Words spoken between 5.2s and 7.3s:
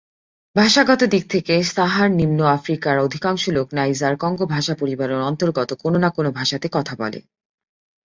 অন্তর্গত কোন না কোন ভাষাতে কথা বলে।